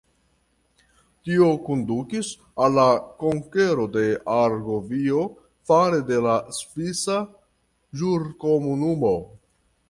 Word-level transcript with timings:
Tio 1.27 1.49
kondukis 1.65 2.29
al 2.67 2.73
la 2.77 2.85
konkero 3.23 3.85
de 3.97 4.05
Argovio 4.37 5.21
fare 5.73 6.01
de 6.09 6.19
la 6.29 6.35
Svisa 6.61 7.19
Ĵurkomunumo. 8.03 9.15